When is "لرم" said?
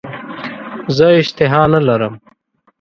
1.87-2.13